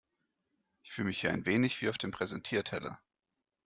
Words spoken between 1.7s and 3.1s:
wie auf dem Präsentierteller.